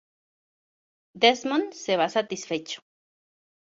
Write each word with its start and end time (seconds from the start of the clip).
Desmond 1.25 1.73
se 1.83 1.97
va 2.03 2.09
satisfecho. 2.17 2.81